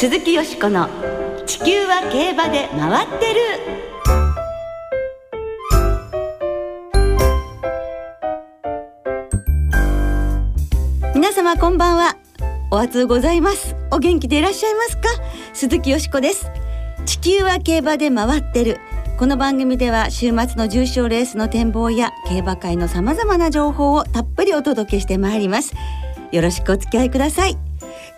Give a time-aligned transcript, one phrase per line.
[0.00, 0.88] 鈴木よしこの
[1.44, 3.40] 「地球は競馬で回ってる」
[11.16, 12.16] 皆様こんばんは。
[12.70, 13.74] お暑うございます。
[13.90, 15.08] お元気でいらっしゃいますか？
[15.52, 16.48] 鈴木よしこです。
[17.04, 18.78] 地球は競馬で回ってる。
[19.18, 25.74] この番組では週末の重賞レースの展望や競馬界のさまざまな情報をたっぷりお届けしてまいります。
[26.30, 27.58] よろしくお付き合いください。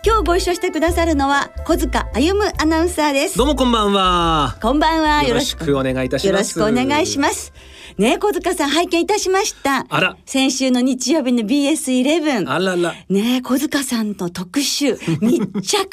[0.03, 3.37] 今日ご一緒してくださるのは小塚歩アナウンサーです。
[3.37, 4.57] どうもこんばんは。
[4.59, 5.23] こんばんは。
[5.23, 6.57] よろしくお願いいたします。
[6.57, 7.53] よろしくお願いします。
[7.99, 9.85] ね小塚さん拝見いたしました。
[9.87, 10.17] あら。
[10.25, 12.95] 先週の日曜日の BS11 あらら。
[13.09, 15.87] ね小塚さんと特集 密着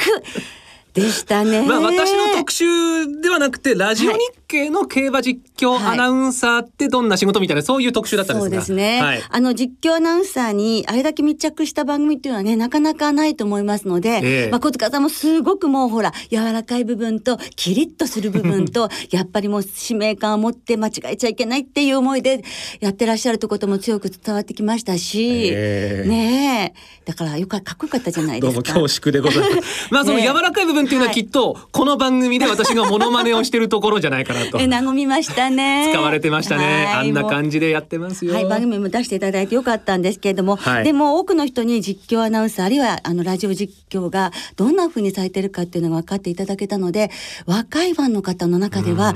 [0.94, 1.66] でしたね。
[1.66, 5.94] まあ私の特集ではなくてラジオ日経の競馬実況はい。
[5.94, 8.50] アナウンサーってどんな仕事みたいなそういう特集だったんですが。
[8.50, 9.22] そうですね、はい。
[9.28, 14.48] あの実況アナウンサーにあれだけ密着した番組っていうのはねなかなかないと思いますので、ええ。
[14.50, 22.42] まあ、小塚さんもすごくもうほら柔らかい部分とキリッとする部分とやっぱりもう使命感を持って間違えちゃいけないっていう思いで
[22.80, 26.08] やってらっしゃるとことも強く伝わってきましたし、ええ。
[26.08, 26.78] ねえ。
[27.04, 28.62] だからよかかっこよかったじゃないですか。
[28.62, 29.88] どうも恐縮でございます。
[29.92, 34.68] まあそのね柔らかい部分っていうのはきっとこの番組で私がモノマネをしてるところじゃないかなとえ。
[34.68, 35.90] 和みましたね。
[35.92, 36.86] 使われてましたね。
[36.86, 38.34] あんなじ感じでやってますよ。
[38.34, 47.10] はい、番組も出していただいてよかったんですけれども、はいでも多くの人に実況アナウンサーあるいはあのラジオ実況がどんな風にされてるかっていうのが分かっていただけたので
[47.46, 49.14] 若いファンの方の中では、あ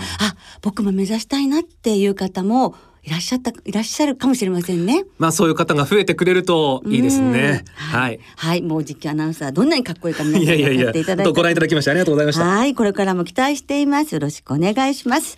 [0.60, 5.04] 僕も目指したいなっていう方もいらっしゃったいらっしゃるかもしれませんね。
[5.18, 7.64] まあそういう方が増えてくれるといいですね。
[7.66, 8.20] うんはい。
[8.36, 12.44] はい、もう実況アナウンサーどんなにかっこいいか皆さんいやっていただいてご覧いただきましてありがとうございました。
[12.44, 14.14] はい、これからも期待しています。
[14.14, 15.36] よろしくお願いします。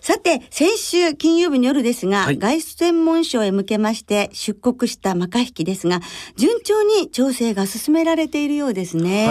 [0.00, 6.00] さて、先週金曜日の夜ですが、はい外出専門賞へ向けまして出国したマカヒキですが、
[6.36, 9.26] 順調に調整が進められているようですね。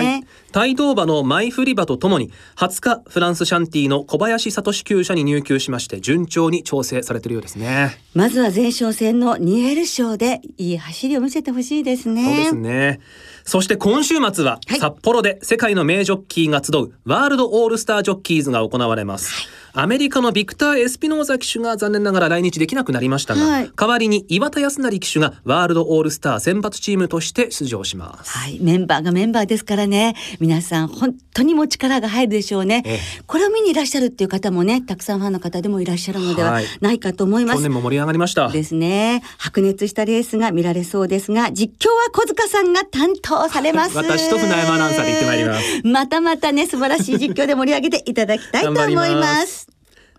[0.53, 7.72] はい、帯同馬のマイフリ馬とともに20日フランスシャンティの小林聡厩舎に入厩しまして順調に調整されているようですね。
[8.13, 12.23] まずは前哨戦のニエル賞でいい走りを見せてほしいですね。
[12.25, 12.99] そうですね。
[13.45, 19.47] そして今週末ははい札幌で世界の名ジョッキーが集うワールドオールスタージョッキーズが行われます。
[19.75, 28.37] アメリカのビクター・エスピノーザ騎手が残念ながら来日できなくなりましたが、はい代わりに岩田康成騎手がワールドオールスター選抜チームとして出場します。
[28.37, 38.49] はい、メンバーがメンバーですからね皆さん本当にもう力が入るでしょうね、えこれを見にいらっしゃるっていう方もねたくさんファンの方でもいらっしゃるのでははいないかと思います、去年も盛り上がりました。
[38.49, 39.23] ですね。
[39.37, 43.97] 白熱したレースが見られそうですが、実況は小塚さんが担当されます。
[43.97, 45.81] 私と船山アナウンサーで行ってまいります。
[45.83, 49.15] またまたね、素晴らしい実況で盛り上げていただきたいと思い。
[49.15, 49.62] ます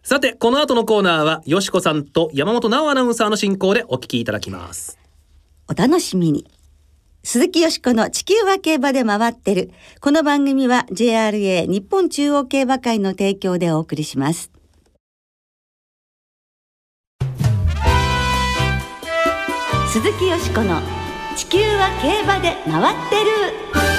[0.05, 4.99] さて、この後のコーナーは、よしこさんと山本直アナウンサーの進行でお聞きいただきます。
[5.67, 6.47] お楽しみに。
[7.23, 9.71] 鈴木よしこの地球は競馬で回ってる。
[10.03, 14.51] この番組は JRA 日本中央競馬会の提供でお送りします。
[19.89, 20.83] 鈴木よしこの
[21.35, 23.94] 地球は競馬で回ってる。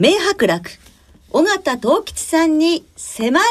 [0.00, 0.70] 名伯楽、
[1.30, 3.44] 尾形藤吉さんに迫る。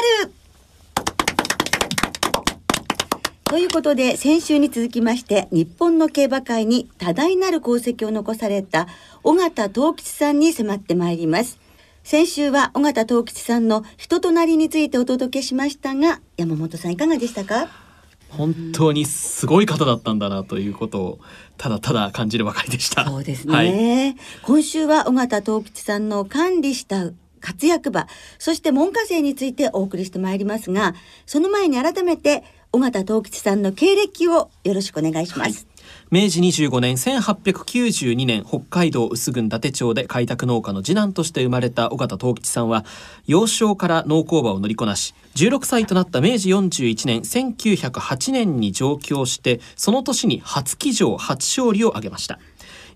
[3.44, 8.88] ということで先週に続きまして日本の競馬界に多大なる功績を残された
[9.22, 11.60] 尾形藤吉さんに迫ってまいります。
[12.02, 17.89] 先週は尾形藤吉さんの人となりについてお届けしましたが山本さんいかがでしたか？
[18.30, 21.18] 本当にすごい方だったんだなということを
[21.56, 23.06] ただただ感じるばかりでした。
[23.06, 28.06] そうですね、はい、今週は尾形藤吉さんの管理した活躍馬
[28.38, 30.94] そして門下生についてお送りしてまいりますが
[31.26, 35.66] その前に改めて尾形藤吉さんの経歴をよろしくお願いします、
[36.12, 42.84] 明治25年1892年北海道臼郡伊達町で開拓農家の次男として生まれた尾形藤吉さんは
[43.28, 52.40] 幼少から農耕馬を乗りこなし16歳となった明治41年1908年に上京してその年に初騎乗初勝利を挙げました。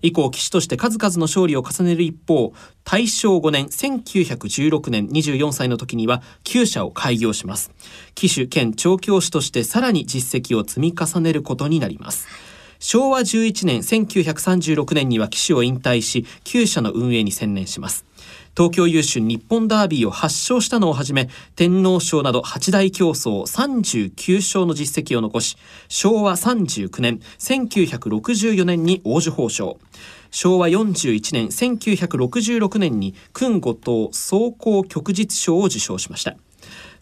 [0.01, 2.53] 以降騎手として数々の勝利を重ねる一方
[2.83, 7.71] 大正5年1916年24歳の時には厩舎を開業します。
[8.13, 12.27] 騎手兼調教師としてさらに実績を積み重ねることになります。
[12.79, 18.05] 昭和11年1936年には騎手を引退し厩舎の運営に専念します。
[18.55, 25.57] 東京優秀日本ダービーを8勝したのをはじめ天皇賞など8大競争39勝の実績を残し
[25.89, 29.77] 昭和39年1964年に王子褒章。
[30.31, 36.35] 昭和41年1966年に勲五等走行旭日賞を受賞しました。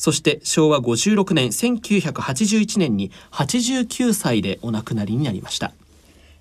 [0.04, 5.72] そして昭和56年1981年に89歳でお亡くなりになりました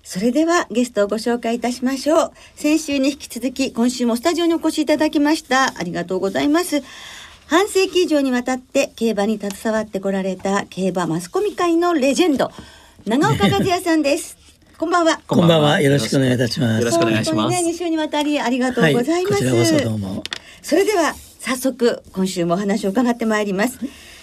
[0.03, 2.31] それではゲストをご紹介いたしましょう。
[2.55, 5.79] 先週に引き続き今週もスタジオにお越しいただきました。
[5.79, 6.83] ありがとうございます。
[7.47, 12.51] 半世紀以上にわたって競馬に携わってこられた競馬マスコミ界のレジェンド、
[13.05, 14.35] 長岡和也さんです。
[14.77, 15.21] こんばんは。
[15.25, 15.79] こんばんは。
[15.79, 16.79] よろしくお願いいたします。
[16.81, 19.45] よろしくお願いします本当にね、2週にわたりありがとうございます。
[19.45, 20.21] はい、こちらこそどうも。
[20.61, 23.77] それでは早速今週もお話を伺ってまいります。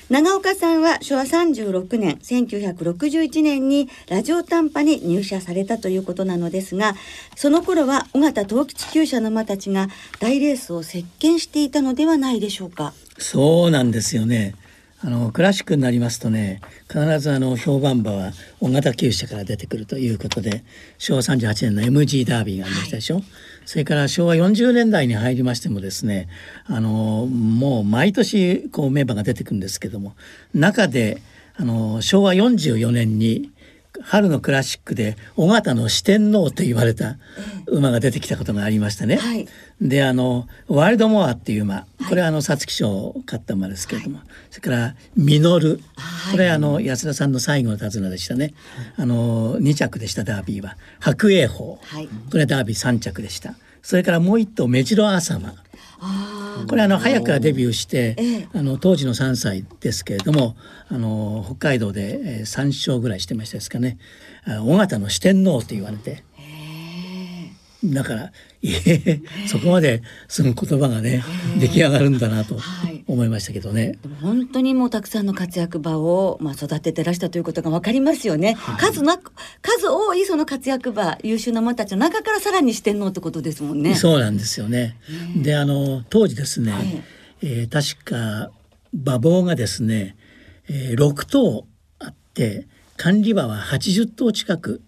[0.09, 6.97] 長岡さんは昭和36年1961年にラジオ短波に入社されたということなのですが
[7.37, 9.87] その頃は尾形藤吉厩舎の馬たちが
[10.19, 14.57] 大レースを席巻していたのではないでしょうかそうなんですよね
[15.03, 20.63] あのクラシックになりますとね必ずあの評判馬は尾形厩舎から出てくるということで
[20.99, 23.25] 昭和38年の MG ダービーがありましたでしょ、はい、
[23.65, 26.29] それから昭和40年代に入りましてもですね
[26.67, 30.15] あのもう毎年こうメンバーが出てくるんですけども
[30.53, 31.23] 中で
[31.57, 33.51] あの昭和44年に
[34.03, 37.17] 春のクラシックで尾形の四天王と言われた
[37.67, 39.17] 馬が出てきたことがありましたね。
[39.17, 39.49] はい、
[39.81, 41.87] であのワイルドモアっていう馬。
[42.09, 45.81] これはあの皐月賞を勝った馬ですけれども、はい、それからミノル。
[46.31, 48.55] これはあの安田さんの最後の手綱でしたね。
[48.97, 50.77] あの2着でしたダービーは。
[50.99, 53.55] 白栄鵬、はい、これはダービー3着でした。
[53.83, 55.55] それからもう一頭メジロアサマ
[56.67, 60.57] これあの早くからデビューして、ええ、あの当時の3歳ですけれども
[60.89, 63.99] あの北海道で3勝ぐらいしてましたですかね。
[64.65, 66.23] 尾形の四天王と言われて。
[67.83, 68.33] だから
[68.63, 71.25] えそこまでその言葉がね
[71.59, 72.59] 出来上がるんだなと
[73.13, 83.95] 思いましたけどね、はい、本当にもうたくさんの活躍場を、まあ、育ててらしたということが分かりますよね、はい、数なく数多いその活躍場優秀な馬たちの中からさらに四天王ってことですもんね。
[83.95, 84.97] そうなんですよね、
[85.37, 87.03] であの当時ですね、はい、
[87.43, 88.51] えー、確か
[88.93, 90.17] 馬房がですね、
[90.69, 91.67] えー、6頭
[91.99, 92.67] あって
[92.97, 94.83] 管理馬は80頭近く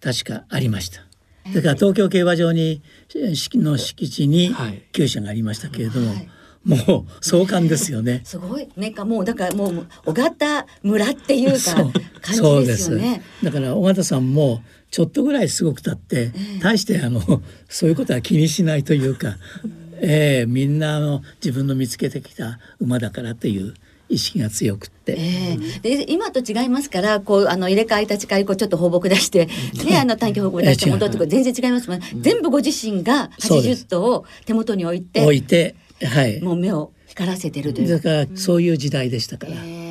[0.00, 1.06] 確かありました。
[1.50, 2.82] それから東京競馬場に
[3.14, 4.54] の敷地に
[4.92, 6.28] 厩舎がありましたけれども、はい、
[6.66, 8.22] もう壮観ですよね。
[8.26, 8.68] すごい。
[8.76, 11.74] ねかもうだからもう小型村っていうか
[12.20, 13.22] 感じですよね。
[13.42, 17.22] だから尾形さんもちょっとぐらいすごくたって、えー、大してあの
[17.68, 19.36] そういうことは気にしないというか、
[20.00, 23.74] えー、みんなあの自分の見つけてきた馬だからという。
[24.08, 31.26] 意識が強くって、えー、で今と違いますからこうあの入れ替え立ち替えこうちょっと放牧出して、ね、あの短期放牧出して戻ってくる。
[31.28, 35.74] 全然違いますもん、ね、全部ご自身が80頭を手元に置いて置いて、
[36.04, 37.88] はい、もう目を光らせてるという。
[37.88, 39.56] だからそういう時代でしたから、え。
[39.82, 39.86] ー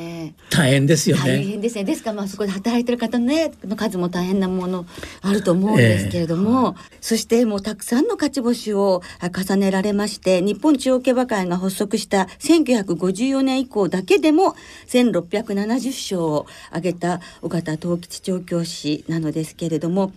[0.50, 1.22] 大変ですよね。
[1.22, 1.84] 大変ですね。
[1.84, 4.86] ですからまあそこで働いてる方のねの数も大変なもの
[5.22, 14.54] あると思うんですけれども、えー、そしてもうたくさんの勝ち星を重ねられまして日本中央競馬会が発足した1954年以降だけでも
[14.86, 20.12] 1670勝を挙げた尾形藤吉調教師なのですけれども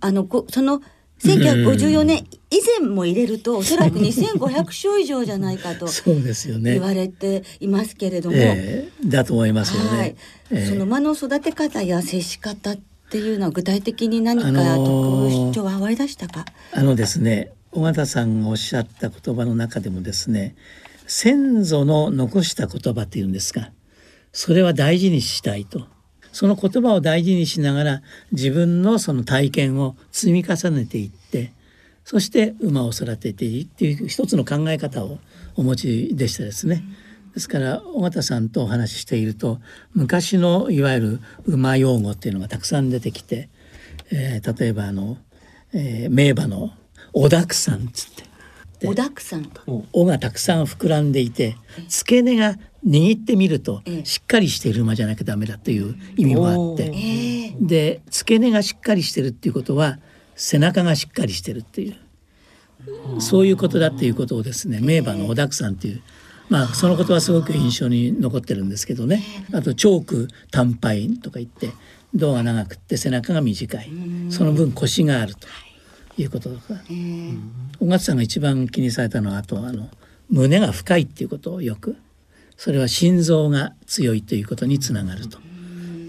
[0.00, 0.82] あのその
[1.24, 6.72] 1954年以前も入れるとおそらく2500勝以上じゃないかと そうですよね。
[6.72, 10.16] 言われていますけれども、えー、だと思いますよね、はい。
[10.50, 12.78] えー、その間の育て方や接し方っ
[13.10, 20.54] ていうのは具体的に何か特徴は割り出したか、あのですね尾形さんがおっしゃった言葉の中でもですね
[21.06, 23.70] 先祖の残した言葉っていうんですか。
[24.32, 25.86] それは大事にしたいと
[26.32, 28.02] その言葉を大事にしながら
[28.32, 31.52] 自分のその体験を積み重ねていって
[32.04, 35.18] そして馬を育てていいっていう一つの考え方を
[35.54, 36.82] お持ちでしたですね。
[37.34, 39.58] ですから尾形さんとお話ししていると
[39.94, 43.48] 昔のいわゆる馬用語っていうのがたくさん出てきて、
[44.10, 45.16] えー、例えばあの、
[45.72, 46.72] えー、名馬の
[47.14, 48.24] 「おだくさん」っつって
[48.84, 49.50] おだくさん
[49.92, 51.56] 尾がたくさん膨らんでいて
[51.88, 59.98] 付け根が握ってみるとしっかりしている馬じゃなきゃダメだという意味もあって、えー、で付け根がしっかりしてるっていうことは
[60.34, 61.96] 背中がしっかりしてるっていう。
[63.20, 66.02] そういうことだっていうことをですね名馬のおだくさんっていう。
[66.48, 69.22] まあそのことはすごく印象に残ってるんですけどね。
[69.52, 71.70] あとチョーク短パイとか言って
[72.14, 73.90] 胴が長くって背中が短い。
[74.30, 75.46] その分腰があると
[76.18, 76.80] いうこととか
[77.80, 79.88] 尾形さんが一番気にされたのはあとあの
[80.28, 81.96] 胸が深いっていうことをよく。
[82.56, 85.38] それは心臓が強いということにつながると。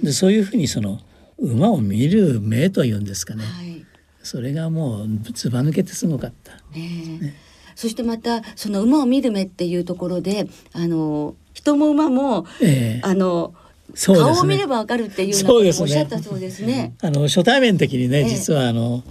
[0.04, 1.00] でそういうふうにその
[1.40, 3.86] 馬を見る目というんですかね、はい、
[4.22, 6.54] それがもうずば抜けてすごかった。
[6.78, 7.36] ね、
[7.76, 13.56] そしてまたその馬を見る目っていうところであの人も馬も、えー、あの
[13.96, 16.96] そうですね、顔を見ればわかるっていうようなこともおっしゃったそうですね。
[17.02, 19.04] あの初対面的にね、実はあの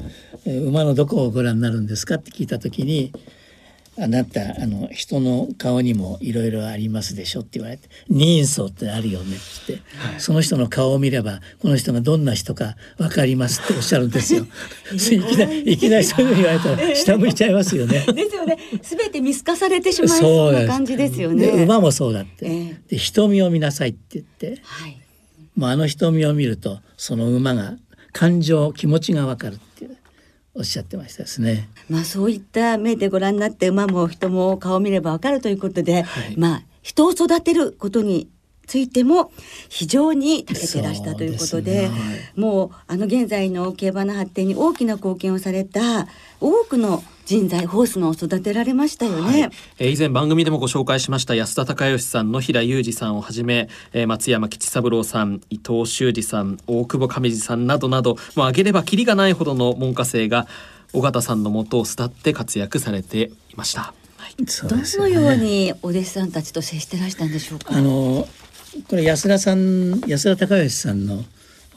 [0.44, 3.12] 馬のどこをご覧になるんですかって聞いた時に
[3.98, 14.46] あなたあの人の顔にもいろいろありますでしょって言われて人相ってあるよねってって、はい、その人の顔を見ればこの人がどんな人か分かりますっておっしゃるんですよ。
[14.92, 18.04] いきなりいきなりそういうふうに言われたら下向いちゃいますよね。
[18.14, 18.58] ですよね。
[18.82, 21.48] すべて見透かされてしまいそうな感じですよね。
[21.48, 24.96] 馬もそうだって、えー、で瞳を見なさいって言って、はい、
[25.54, 27.76] もうあの瞳を見るとその馬が
[28.12, 29.58] 感情気持ちが分かる。
[30.54, 31.68] おっしゃってましたですね。
[31.88, 38.28] まあそういった目でご覧になって馬も人も顔を見ればわかるということで、はい、まあ人を育てることに
[38.66, 39.32] ついても
[39.68, 41.88] 非常に長けてらしたということで、ね。
[41.88, 41.94] は
[42.36, 46.06] い、もうあの現在の競馬の発展に大きな貢献をされた
[46.40, 60.46] 多くの人材ホースの育てられましたよね、はい、えー、以前番組でもご紹介しました安田孝義さん野平裕二さんをはじめ、えー、松山吉三郎さん伊藤修二さん大久保上地さんなどなどもう挙げればきりがないほどの門下生が
[60.92, 63.94] 尾形さんのもとを伝って活躍されていました。
[64.18, 67.76] はい、どのようにお弟子さんたちと接してらしたんでしょうか？
[67.76, 68.28] あの
[68.88, 71.24] これ安田さん安田孝義さんの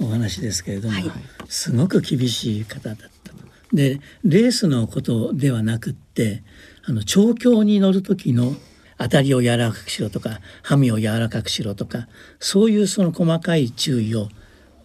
[0.02, 1.12] お話ですけれども、はい、
[1.48, 3.34] すごく厳しい方だった
[3.75, 6.44] でレースのことではなくって
[6.86, 8.55] あの調教に乗る時の
[8.98, 12.08] 当たりを柔らかくしろとかハミを柔らかくしろとか
[12.39, 14.29] そういうその細かい注意を、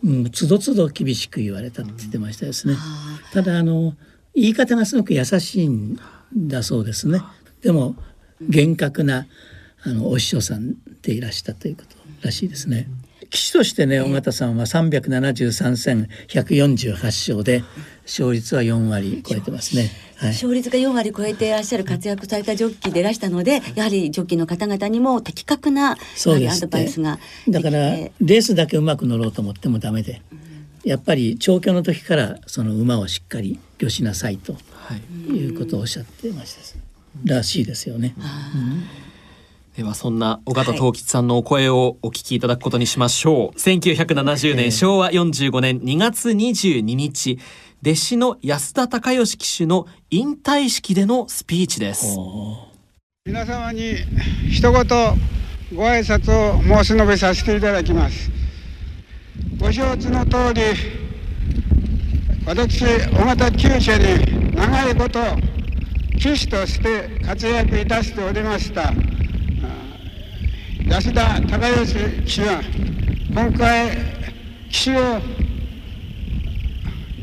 [0.02, 2.74] うん、つどつど厳しく言われたって言ってましたですね。
[3.32, 3.94] ただあの
[4.34, 5.98] 言い方がすごく優しいん
[6.34, 7.22] だそうですね。
[7.62, 7.94] でも
[8.40, 9.26] 厳格な
[9.82, 12.88] あのお師匠さんでいらしたということらしいですね。
[13.30, 17.64] 騎手としてね尾形さんは373戦148勝で
[18.04, 19.90] 勝率は4割超えてますね。
[20.16, 25.96] はい、勝率が4割超えていらっしゃる活躍されたジョッキーでいらしたのでやはりジョッキーの方々にも的確なア
[26.60, 27.18] ドバイスが
[27.48, 30.20] だからレースだけうまく乗ろうと思ってもダメで、
[30.84, 34.56] やっぱり調教の時からその馬をしっかり御しなさいと
[35.28, 35.46] い。
[35.46, 36.60] うことをおっしゃってました、
[37.24, 38.14] らしいですよね。
[38.18, 39.09] うん
[39.80, 47.38] ではそんな尾形藤吉さんのお声をお聞きいただくことにしましょう、はい、1970年、昭和45年2月22日
[47.80, 52.14] 弟子の安田孝義騎手の引退式でのスピーチです。
[53.24, 53.94] 皆様に
[54.50, 58.30] 一言ご挨拶を申し述べさせていただきます。
[59.58, 60.60] ご承知の通り
[62.44, 65.20] 私尾形厩舎に長いこと
[66.18, 68.92] 騎手として活躍いたしておりました
[70.88, 71.96] 安田孝義
[72.26, 72.62] 氏は
[73.30, 73.90] 今回
[74.70, 75.20] 騎手を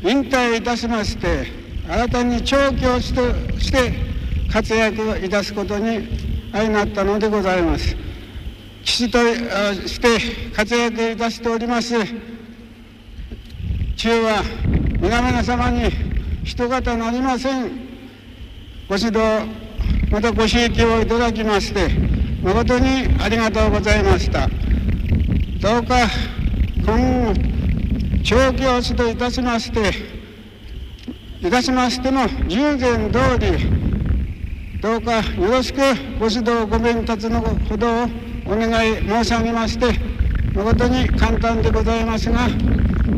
[0.02, 1.46] 引退いたしまして
[1.88, 3.22] 新たに調教師と
[3.58, 3.92] して
[4.50, 6.08] 活躍いたすことに
[6.52, 7.96] 相なったのでございます。
[8.84, 9.18] 騎手と
[9.86, 11.94] して活躍いたしております。
[13.96, 14.42] 中は
[15.00, 15.90] 皆々様に
[16.44, 17.88] 人方なりません。
[18.88, 19.18] ご指導
[20.10, 22.07] またご指摘をいただきまして
[22.42, 24.48] 誠にありがとうございました。
[25.60, 26.06] どうか
[26.86, 29.92] 今後調教師といたしまして
[31.40, 33.78] いたしましても従前通り
[34.80, 35.78] どうかよろしく
[36.20, 38.08] ご指導ご鞭達のほどを
[38.46, 39.86] お願い申し上げまして
[40.54, 42.48] 誠に簡単でございますが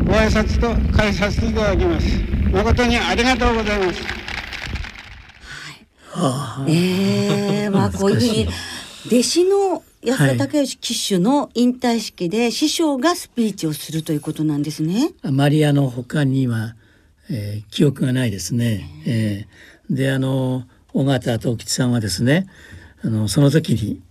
[0.05, 2.07] ご挨拶と返させていただきます。
[2.51, 4.01] 誠にありがとうございます。
[6.09, 8.47] はい、ええー、まあこういうふうに
[9.07, 15.13] 弟子の安田孝義騎手の引退式で師匠がスピーチをするということなんですね。
[15.23, 16.75] マリアの他には、
[17.29, 18.87] えー、記憶がないですね。
[19.07, 22.47] えー、であの尾形藤吉さんはですね
[23.03, 24.01] あのその時に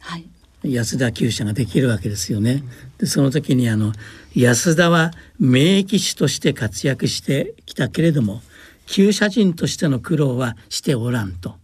[0.65, 2.65] 安田厩舎ができるわけですよね。
[2.99, 3.93] でその時にあの
[4.35, 8.43] 安田は名騎手として活躍してきたけれども
[8.87, 11.55] 厩舎人としての苦労はしておらんと。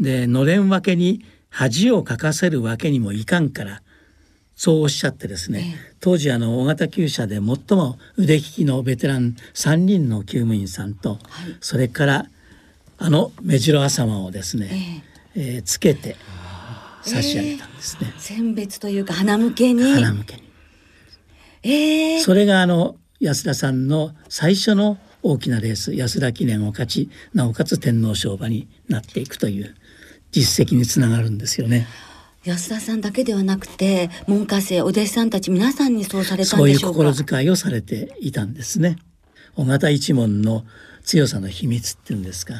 [0.00, 1.22] でのれん分けに
[1.52, 3.82] 恥をかかせるわけにもいかんから
[4.56, 7.42] そうおっしゃってですね、ええ、当時あの大型厩舎で最
[7.76, 11.20] も腕利きのベテラン3人の厩務員さんと、はい、
[11.60, 12.26] それから
[12.98, 15.02] あの目白朝間をですね、
[15.34, 16.16] えええー、つけて
[17.02, 18.12] 差し上げたんですね。
[18.18, 19.82] 選別というか花向けに？
[19.82, 20.42] 花向けに。
[21.64, 29.74] ええそれがあの安田さんの最初の大きなレース安田記念を勝ちなおかつ天皇賞馬になっていくという
[30.32, 31.86] 実績につながるんですよね。
[32.44, 36.96] 安田さんだけではなくて門下生お弟子さんたち皆さんにそうされたんでしょうか？
[36.96, 38.96] そういう心遣いをされていたんですね。
[39.54, 40.64] 尾形一門の
[41.04, 42.54] 強さの秘密っていうんですか。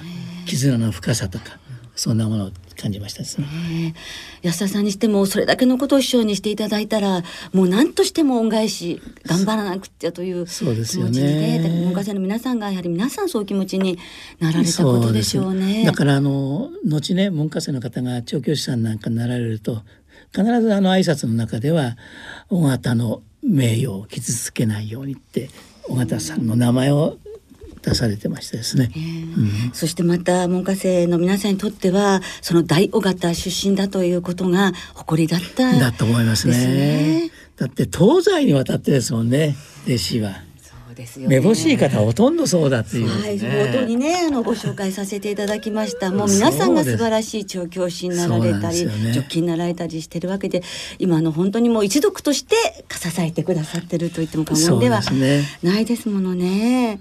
[0.46, 1.58] 絆の深さとか
[1.96, 3.46] そんなものを感じましたですね。
[3.46, 3.94] ね
[4.42, 13.98] え安田さんにしてもそれだけのことを師匠にしていただいたらもう何としても恩返し頑張らなくちゃというそうですよ気持ちにねね文科生の皆さんがやはり皆さんそういう気持ちに
[14.40, 15.74] なられたことでしょうね。
[15.76, 19.82] そうだからあの後ね文科生の方が調教師さんなんかになられると
[20.34, 21.96] 必ずあの挨拶の中では
[22.48, 25.50] 尾形の名誉を傷つけないようにって
[25.88, 27.18] 尾形さんの名前を
[27.82, 28.90] 出されてましたですね。
[28.96, 37.30] うんそしてまた文科生の皆さんにとってはその大尾形出身だということが誇りだっただと思いますねね。
[37.56, 40.42] だって東西にわたってですもんね弟子は。
[40.62, 43.08] そうですよねめぼしい方はほとんどそうだっていう。
[43.08, 50.62] はい、冒頭にねあのご紹介させていただきました もう皆さんが素晴らしい調教師になられたり、そうなんですよねジョッキーになられたりしてるわけで
[50.98, 52.54] 今の本当にもう一族として
[52.90, 55.02] 支えてくださってると言っても過言では
[55.62, 57.00] ないですものね。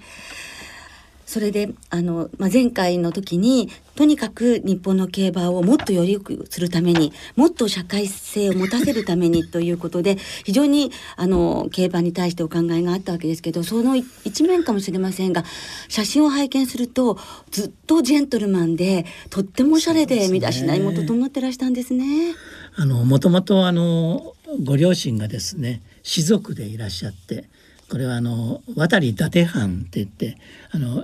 [1.32, 15.46] それであの、まあ、前回の時にとにかく日本の競馬をもっとより良くするためにもっと社会性を持たせるためにということで非常にあの競馬に対してお考えがあったわけですけどその一面かもしれませんが
[15.88, 17.18] 写真を拝見すると
[17.50, 22.36] ずっとジェントルマンでとってもおしゃれで身だしなみも整ってらしたんですね。
[22.76, 24.34] あのもともとあの
[24.66, 27.46] ご両親がですね士族でいらっしゃって
[27.92, 30.38] これはあの渡り伊達藩って言って
[30.72, 31.04] あの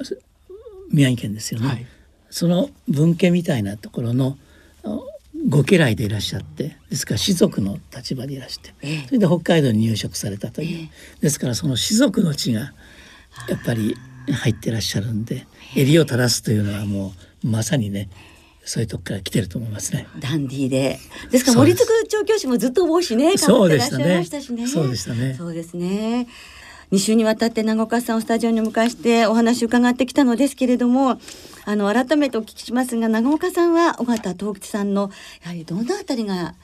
[0.89, 1.85] 宮城県ですよね、はい。
[2.29, 4.37] その分家みたいなところの
[4.85, 4.97] あ
[5.49, 9.05] ご家来でいらっしゃってですから士族の立場でいらしてええ。
[9.07, 10.89] それで北海道に入植されたという、
[11.19, 12.61] ですからその士族の血が
[13.49, 13.93] やっぱり
[14.31, 17.11] 入ってらっしゃるんで襟を正すというのはも
[17.43, 18.09] うまさにね
[18.63, 20.07] そういうとこから来てると思いますね。
[20.19, 20.99] ダンディーで。
[21.31, 24.67] ですから森次調教師もずっと帽子ね、かぶってらっしゃいましたしね。
[24.67, 25.35] そうでしたね。
[25.37, 26.27] そうですね。
[26.91, 31.19] 2週にわたって長岡さんをスタジオにお迎えしてお話を伺ってきたのですけれども、
[31.65, 35.11] あの改めてお聞きしますが、長岡さんは尾形東吉さんの
[35.43, 36.55] やはりどんなあたりが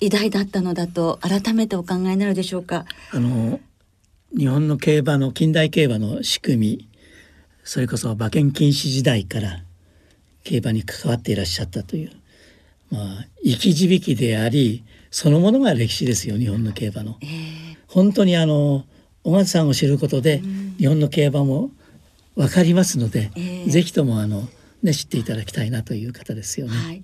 [0.00, 2.84] 偉大だったのだと改めてお考えになるでしょうか？
[3.12, 3.58] あの
[4.36, 6.88] 日本の競馬の近代競馬の仕組み
[7.64, 9.62] それこそ馬券禁止時代から
[10.44, 12.12] 競馬に関わっていらっしゃったという
[12.90, 17.18] まあ生き字引でありそのものが歴史ですよ日本の競馬の。
[17.88, 18.84] 本当にあの
[19.24, 20.42] 小松さんを知ることで
[20.78, 21.70] 日本の競馬も
[22.36, 24.48] わかりますので、ええぜひともあの、
[24.82, 26.72] ね、知っていただきたいなという方ですよね。
[26.72, 27.02] はい。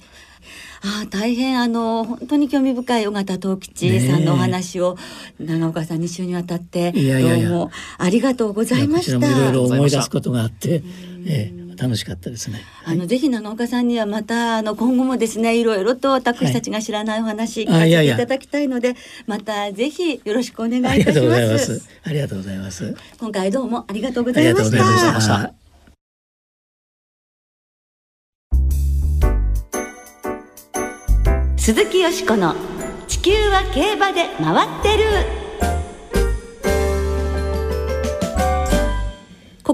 [0.83, 4.97] ああ大変あの本当に興味深い尾形東吉さんのお話を
[5.41, 9.17] 長岡さん2週にわたってどうもありがとうございました。
[9.19, 10.83] いろいろ思い出すことがあって、
[11.27, 12.63] ええ楽しかったですね。
[12.85, 18.95] あのぜひ長岡さんにはまたあの今後もですねいろいろと私たちが知らないお話聞かせていただきたいので
[19.27, 21.89] またぜひよろしくお願いいたしありがとうございまますす。
[22.05, 22.97] ありがとうございます。
[23.19, 25.55] 今回どうもありがとうございましがとうございまたした。
[31.57, 32.55] 鈴木よしこの
[33.09, 35.46] 地球は競馬で回ってる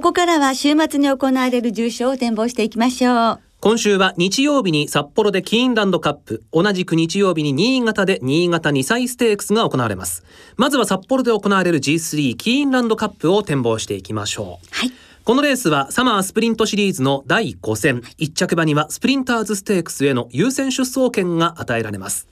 [0.02, 10.24] ここからは週末に行われる重賞を展望していきましょう今週は日曜日に札幌でキーンランドカップ、同じく日曜日に新潟で新潟2歳ステークスが行われます。
[10.56, 14.74] まずは札幌で行われる G3 キーンランドカップを展望していきましょう。
[14.74, 22.26] はいこのレースはサマースプリントシリーズの第5戦、1着馬にはスプリンターズステークスへの優先出走権が与えられます。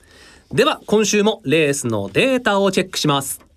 [0.51, 3.50] では今週もレースのデータをチェックします。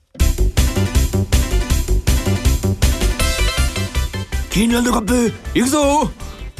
[4.54, 6.08] キーンランドカップ行くぞ！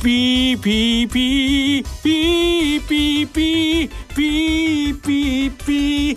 [0.02, 6.16] ピーピーピーピーピーピーピーピーピー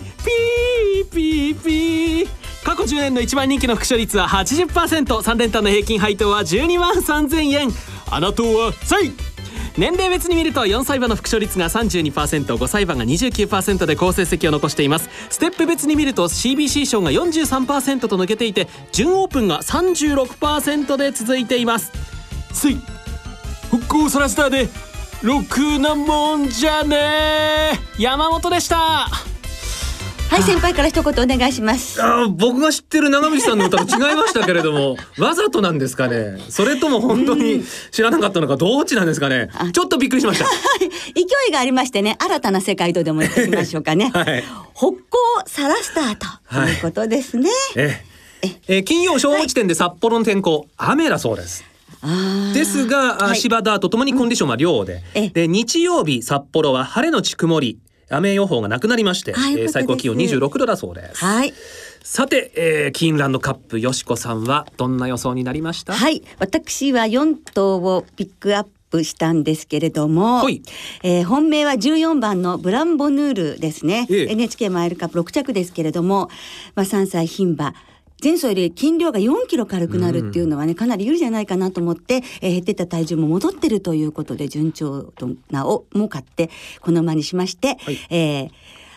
[1.02, 2.28] ーピーピー。
[2.64, 7.68] 過去10年の一番人気の副賞率は 80%3 連単の平均配当は12万3000円。
[8.10, 9.12] あなたは3位
[9.78, 15.08] 年齢別に見ると4歳馬の副賞率が 32%5 歳馬が29%で好成績を残しています。
[15.30, 21.92] ステップ別に見ると CBC 賞が43%と抜けていて準オープンが36%で続いています。
[22.52, 22.80] つい
[23.70, 24.68] 復興サラスターで
[25.22, 29.08] ろくなもんじゃね山本でした。
[30.30, 32.00] はい先輩から一言お願いします。
[32.02, 36.38] あー僕が知ってる長渕さんの歌と違いましたけれども わざとなんですかね？
[36.50, 39.48] それとも本当に知らなかったのかどっちなんですかね？
[39.72, 40.44] ちょっとびっくりしました。
[41.14, 44.44] 勢いがありましてね新たな世界とでも言ってみましょうかね、 はい。
[44.74, 44.96] 北高
[45.46, 46.74] サラスターとい。
[46.78, 48.04] うことですね、え
[48.42, 48.56] え。
[48.68, 48.78] え。
[48.80, 51.64] ー金曜正午時点で札幌の天候、雨だそうです。
[52.54, 53.40] ですが、あはい。
[53.40, 55.30] 芝田とともにコンディションは良で、え。
[55.30, 57.78] で日曜日札幌は晴れのち曇り
[58.10, 59.72] 雨予報がなくなりまして、あよかったです。
[59.72, 61.52] 最高気温26度だそうです、はい。
[62.02, 65.92] さて、えー、キーンランドカップよしこさんはどんな予想になりました？
[65.92, 66.22] はい。
[66.38, 70.62] 私は4頭をピックアップしたんですけれども、はい。
[71.02, 74.32] えー本命は14番のブランボヌールですね、ええ。
[74.32, 76.30] NHK マイルカップ6着ですけれども、
[76.74, 77.74] まあ、3歳牝馬
[78.22, 85.12] 前走より筋量が4キロ軽くなるっていうのはね、かなり有利じゃないかなと思って、えー減ってた体重も戻ってるということで順調
[85.50, 86.50] なをも買って
[86.80, 87.98] この馬にしまして、はい。
[88.10, 88.50] えー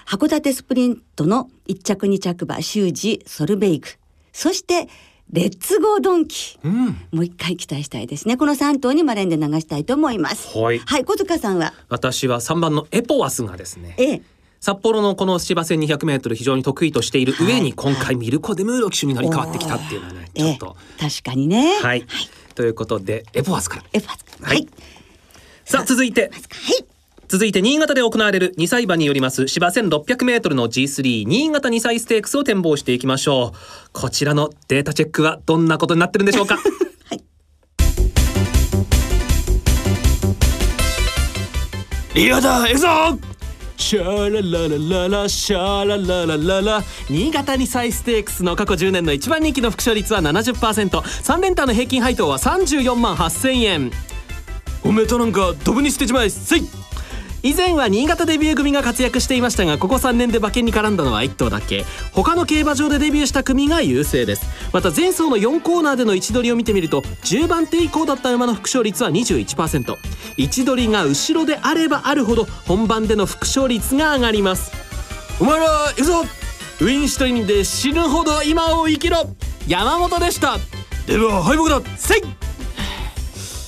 [0.08, 3.98] 函館スプリントの1着2着馬修二ソルベイク。
[4.34, 4.90] そして
[5.32, 6.60] レッツゴードンキ。
[6.64, 6.86] うん。
[7.12, 8.36] もう一回期待したいですね。
[8.36, 10.58] この3頭にマレンで流したいと思います。
[10.58, 10.80] はい。
[10.80, 11.74] はい小塚さんは？
[11.88, 14.22] 私は3番のエポワスがですねええ
[14.63, 20.78] 札幌のこの芝線 200m 非常に得意としている上に今回ミルコ・デムーロ騎手に乗り換わってきたっていうのはねちょっと。
[21.00, 21.10] ええ。
[21.10, 21.80] 確かにね。
[21.82, 22.06] はい、
[22.54, 23.84] ということでエポワスから。
[23.91, 24.67] エファスはい。
[25.65, 26.21] さあ続いて。
[26.21, 26.32] はい。
[27.28, 33.89] 続いて新潟で行われる2歳馬によります芝 1600m の G3 新潟2歳ステークスを展望していきましょう。
[33.93, 36.58] こちらのデータチェックはどんなことになってるんでしょうか？
[37.10, 37.24] はい。
[42.13, 43.31] リアだ行くぞ
[43.82, 46.84] シャラララララシャラララララ。
[47.10, 53.91] 新潟2歳ステークスの過去10年の一番人気の複勝率は 70%3 連単の平均配当は34万8000円。
[54.84, 56.30] おめえとなんかドブに捨てちまえ。
[56.30, 56.81] せい。
[57.43, 61.86] 以前は新潟デビュー組が活躍していましたがここ3年で馬券に絡んだのは1頭だけ。
[62.13, 64.45] 他の競馬場でデビューした組が優勢です。
[64.71, 69.95] また前走の4コーナーでの位置取りを見てみると10番手以降だった馬の複勝率は21%
[70.38, 74.71] 位置取りが後ろであればあるほど本番での副勝率が上がります。
[75.39, 76.23] お前ら行くぞ。
[76.82, 79.36] ウィンシュトリンで死ぬほど今を生きろ。
[79.67, 80.58] 山本でした。
[81.08, 81.82] では敗北だ。
[81.97, 82.21] せい。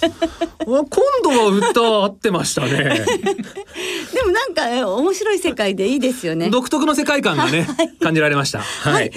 [0.66, 0.86] 今
[1.24, 2.72] 度は歌合ってましたね。
[4.13, 6.50] でもなんかえ面白い世界でいいですよね。
[6.50, 7.68] 独特の世界観がね
[8.02, 8.60] 感じられました。
[8.60, 9.12] はい、はい。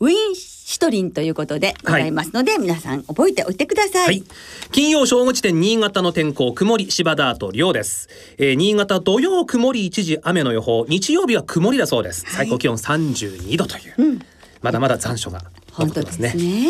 [0.00, 4.24] ウィンシュトリンということでございますので、皆さん覚えておいてください、はい。
[4.72, 10.84] 金曜正午時点新潟の天候曇り芝ダート量です、えー新潟土曜曇り一時雨の予報。
[10.88, 12.24] 日曜日は曇りだそうです。
[12.28, 14.20] 最高気温32度という、
[14.62, 16.32] まだまだ残暑が残本当ですすね。
[16.34, 16.68] ね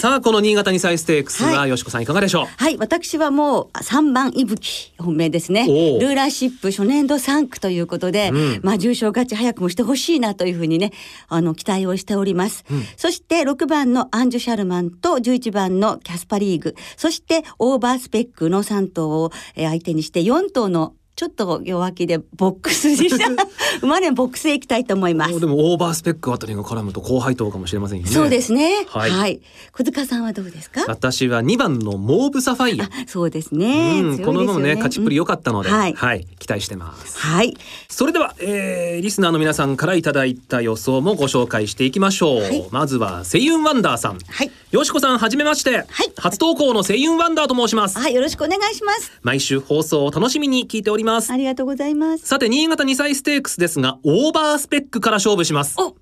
[0.00, 1.70] さあこの新潟2歳ステークスは、はい。
[1.70, 2.46] よしこさんいかがでしょう？
[2.56, 5.66] はい、私はもう3番いぶき本命ですね。
[5.66, 8.60] ルーラーシップ初年度3区ということで、うん。
[8.62, 10.92] まあ重賞勝ち早くもしてほしいなというふうにね、
[11.28, 12.64] あの期待をしております。
[12.96, 23.26] そして6番のアンジュ・シャルマンと11番のキャスパリーグ、そしてオーバースペックの3頭をえー相手にして4頭のちょっと弱気でボックスにした
[23.80, 25.40] 生まれボックスへ行きたいと思いますお。
[25.40, 28.86] でもオーバースペックあたりが絡むと高配当かもしれませんよねそうですね。
[28.88, 29.40] ははいい。
[29.72, 30.84] 小塚さんはどうですか？
[30.86, 34.00] 私は2番のモーブサファイアあ、そうですね。
[34.02, 37.56] うん、この馬もね勝ちっぷり良かったので、うんはい期待してますはい。
[37.88, 44.50] それでは、えー、リスナーの皆さんからいただいた予想もご紹介していきましょう、はいまずはセイユンワンダーさんはい。
[44.70, 45.86] よしこさんはじめまして、はい
[46.18, 49.12] 初投稿のセイユンワンダーと申しますはい、よろしくお願いします。
[49.22, 52.26] 毎週放送を楽しみに聞いておりますありがとうございます。
[52.26, 55.96] さて新潟2歳ステークスですがオーバースペックから勝負しますお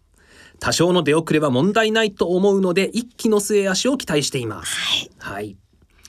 [0.58, 5.10] 多少の出遅れは問題ないと思うので一気の末足を期待していますはい。
[5.18, 5.56] はい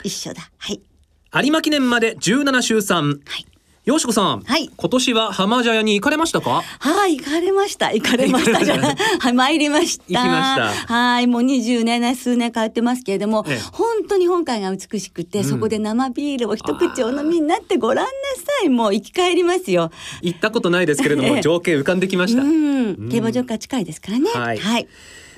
[0.04, 0.50] 一緒だ。
[0.58, 0.82] はい。
[1.34, 3.46] 有馬記念まで17週3はい。
[3.86, 6.64] よしこさん、はい今年は浜茶屋に行かれましたか？
[6.80, 7.94] はい、行かれました。
[7.94, 8.96] 行かれましたじゃない。
[9.20, 10.04] はい、参りました。
[10.08, 18.70] 行きましたはい、もう20年、数年通ってますけれども、ええ本当に本会が美しくて、そこで生ビールを一口お飲みになってごらんなさい。
[18.70, 19.92] もう生き返りますよ。
[20.24, 24.32] 行ったことないですけれども、ええ情景浮かんできました、うん、競馬場から近いですからね。
[24.32, 24.88] はいはい。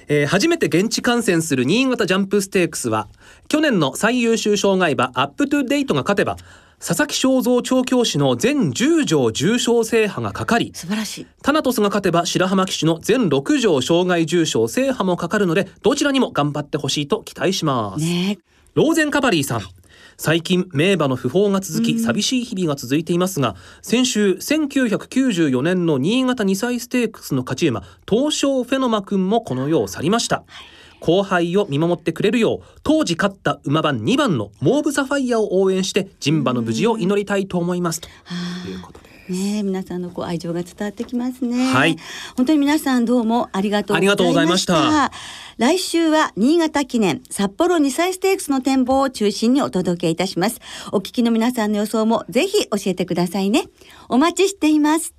[0.07, 3.09] えー初めて現地観戦する新潟ジャンプステークスは
[3.49, 6.37] 去年の最優秀障害馬アップトゥデイトが勝てば
[6.79, 11.27] 佐々木晶三調教師の全10場重賞制覇がかかり素晴らしい。
[11.41, 18.37] タナトスが勝てば白浜騎手の全6場障害重賞制覇もかかるのでどちらにも頑張ってほしいと期待します、ね
[18.75, 19.61] ローゼンカバリーさん。
[20.19, 30.43] 最近名馬の訃報が続き寂しい日々が続いていますが先週1994年の新潟2歳ステークスの勝ち馬東証フェノマ君もこの世を去りました
[31.07, 38.09] 後輩を見守ってくれるよう当時勝った馬番2番のモーブサファイアを応援して人馬の無事を祈りたいと思いますと
[38.69, 41.73] いうことでねえ皆さんのこう愛情が伝わってきますね。
[41.73, 41.97] はい
[42.35, 44.15] 本当に皆さんどうもありがとうございました。
[44.15, 45.11] ありがとうございました
[45.57, 50.59] 来週は新潟記念札幌2歳ステークスの展望を中心にお届けいたします。
[50.91, 53.63] お聞きの皆さんの予想もぜひ教えてくださいね。
[54.07, 55.16] お待ちしています。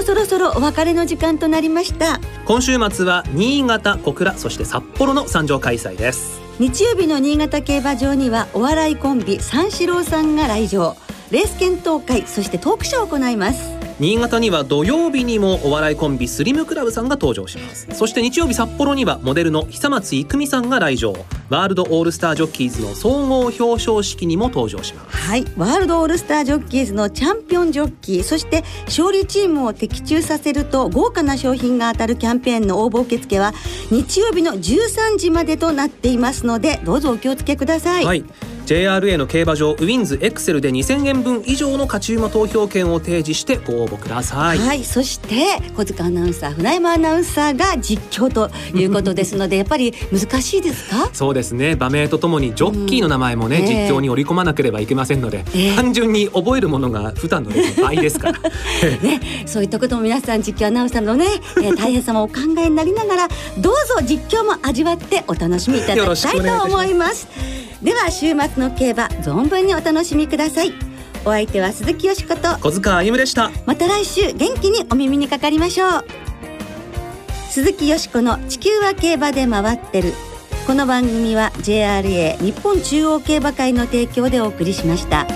[0.00, 2.20] もそろそろお別れの時間となりました。
[2.46, 6.40] 今週末は新潟小倉そして札幌の参上開催です。
[6.58, 10.96] 日曜日の新潟競馬場にはお笑いコンビ三四郎さんが来場。
[11.30, 17.86] レース検討会そしてトークショーを行います新潟には土曜日にもお笑いコンビスリムクラブさんが登場します。
[17.92, 21.12] そして日曜日札幌にはモデルの久松郁美さんが来場。
[21.50, 25.16] ワールドオールスタージョッキーズの総合表彰式にも登場します。
[25.18, 25.44] はい。
[25.58, 28.22] ワールドオールスタージョッキーズのチャンピオンジョッキー。
[28.22, 33.52] そして勝利チームを的中させると豪華な商品が当たるキャンペーンの応募受付は
[33.90, 38.24] 日曜日の13時までとなっていますのでどうぞお気をつけください、はい
[38.70, 51.10] JRA の競馬場ウィンズエクセルで2000円分以上の勝ち馬投票券を提示してご応募ください、はい、そして小塚アナウンサー船山アナウンサーが実況ということですので やっぱり難しいですか？
[51.12, 51.72] そうですね。
[51.72, 53.64] 馬名とともにジョッキーの名前もね、うん。
[53.64, 55.74] ええ実況に織り込まなければいけませんので、ええ。
[55.74, 57.50] 単純に覚えるものが普段の
[57.82, 58.38] 倍ですから。
[59.02, 63.28] ね、そういったことも皆さん実況アナウンサーのね、えー 大変さもお考えになりながら
[63.58, 70.72] どうぞ実況も味わってお楽しみいただきたいと思いますでは週末の競馬存分にお楽しみください。
[71.24, 72.58] お相手は鈴木よしこと。
[72.60, 73.50] 小塚歩夢でした。
[73.64, 76.04] また来週元気にお耳にかかりましょう。
[77.50, 80.12] 鈴木よしこの地球は競馬で回ってる。
[80.66, 85.26] この番組は JRA 日本中央競馬会の提供でお送りしました。